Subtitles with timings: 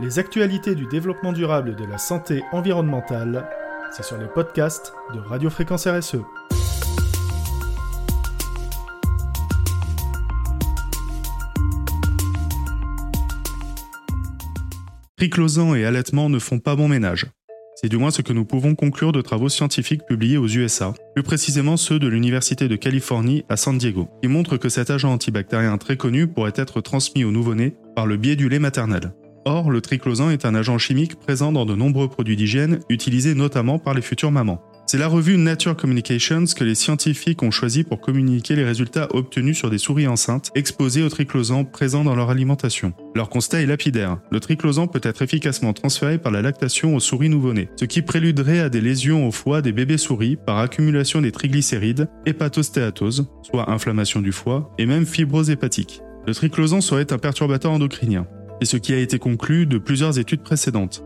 [0.00, 3.48] Les actualités du développement durable et de la santé environnementale,
[3.90, 6.18] c'est sur les podcasts de Radio Fréquence RSE.
[15.16, 17.26] Triclosan et allaitement ne font pas bon ménage.
[17.74, 21.24] C'est du moins ce que nous pouvons conclure de travaux scientifiques publiés aux USA, plus
[21.24, 25.76] précisément ceux de l'Université de Californie à San Diego, qui montrent que cet agent antibactérien
[25.76, 29.12] très connu pourrait être transmis au nouveau-né par le biais du lait maternel.
[29.48, 33.78] Or, le triclosan est un agent chimique présent dans de nombreux produits d'hygiène, utilisés notamment
[33.78, 34.60] par les futures mamans.
[34.86, 39.56] C'est la revue Nature Communications que les scientifiques ont choisi pour communiquer les résultats obtenus
[39.56, 42.92] sur des souris enceintes exposées au triclosan présent dans leur alimentation.
[43.14, 44.18] Leur constat est lapidaire.
[44.30, 48.60] Le triclosan peut être efficacement transféré par la lactation aux souris nouveau-nées, ce qui préluderait
[48.60, 54.20] à des lésions au foie des bébés souris par accumulation des triglycérides, hépatostéatose, soit inflammation
[54.20, 56.02] du foie, et même fibrose hépatique.
[56.26, 58.26] Le triclosan serait un perturbateur endocrinien.
[58.60, 61.04] C'est ce qui a été conclu de plusieurs études précédentes.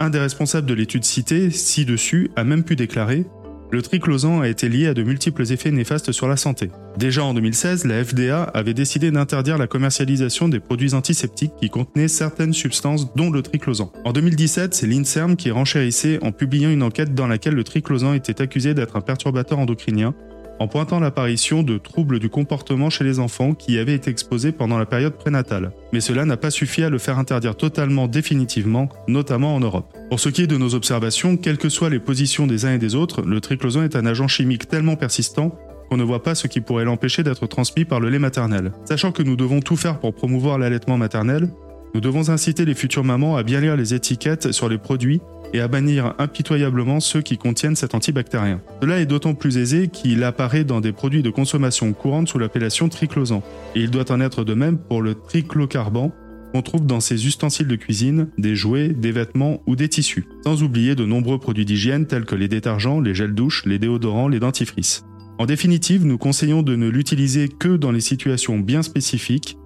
[0.00, 3.26] Un des responsables de l'étude citée, ci-dessus, a même pu déclarer
[3.74, 6.70] le triclosan a été lié à de multiples effets néfastes sur la santé.
[6.96, 12.06] Déjà en 2016, la FDA avait décidé d'interdire la commercialisation des produits antiseptiques qui contenaient
[12.06, 13.90] certaines substances dont le triclosan.
[14.04, 18.40] En 2017, c'est l'INSERM qui renchérissait en publiant une enquête dans laquelle le triclosan était
[18.40, 20.14] accusé d'être un perturbateur endocrinien
[20.58, 24.78] en pointant l'apparition de troubles du comportement chez les enfants qui avaient été exposés pendant
[24.78, 25.72] la période prénatale.
[25.92, 29.92] Mais cela n'a pas suffi à le faire interdire totalement définitivement, notamment en Europe.
[30.10, 32.78] Pour ce qui est de nos observations, quelles que soient les positions des uns et
[32.78, 35.58] des autres, le triclosan est un agent chimique tellement persistant
[35.90, 38.72] qu'on ne voit pas ce qui pourrait l'empêcher d'être transmis par le lait maternel.
[38.84, 41.48] Sachant que nous devons tout faire pour promouvoir l'allaitement maternel,
[41.94, 45.20] nous devons inciter les futures mamans à bien lire les étiquettes sur les produits
[45.54, 48.60] et à bannir impitoyablement ceux qui contiennent cet antibactérien.
[48.82, 52.88] Cela est d'autant plus aisé qu'il apparaît dans des produits de consommation courante sous l'appellation
[52.88, 53.42] triclosan,
[53.76, 56.12] et il doit en être de même pour le triclocarban
[56.52, 60.62] qu'on trouve dans ces ustensiles de cuisine, des jouets, des vêtements ou des tissus, sans
[60.62, 64.40] oublier de nombreux produits d'hygiène tels que les détergents, les gels douches, les déodorants, les
[64.40, 65.04] dentifrices.
[65.38, 69.56] En définitive, nous conseillons de ne l'utiliser que dans les situations bien spécifiques,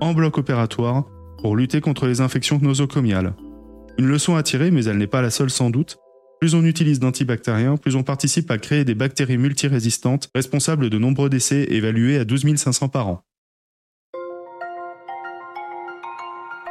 [0.00, 1.04] en bloc opératoire,
[1.42, 3.34] pour lutter contre les infections nosocomiales.
[3.98, 5.98] Une leçon à tirer, mais elle n'est pas la seule sans doute.
[6.40, 11.28] Plus on utilise d'antibactériens, plus on participe à créer des bactéries multirésistantes responsables de nombreux
[11.28, 13.22] décès évalués à 12 500 par an.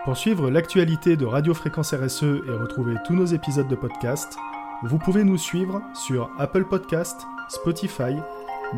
[0.05, 4.37] Pour suivre l'actualité de Radio Fréquence RSE et retrouver tous nos épisodes de podcast,
[4.83, 8.15] vous pouvez nous suivre sur Apple Podcast, Spotify,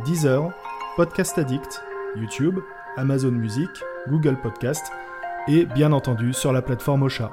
[0.05, 0.51] Deezer,
[0.95, 1.83] Podcast Addict,
[2.15, 2.57] YouTube,
[2.97, 3.69] Amazon Music,
[4.07, 4.91] Google Podcast
[5.47, 7.31] et bien entendu sur la plateforme Ocha.